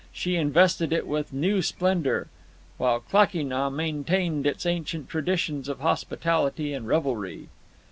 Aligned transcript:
She 0.11 0.35
invested 0.35 0.91
it 0.91 1.05
with 1.05 1.31
new 1.31 1.61
splendour, 1.61 2.25
while 2.77 3.01
Klakee 3.01 3.43
Nah 3.43 3.69
maintained 3.69 4.47
its 4.47 4.65
ancient 4.65 5.09
traditions 5.09 5.69
of 5.69 5.81
hospitality 5.81 6.73
and 6.73 6.87
revelry. 6.87 7.49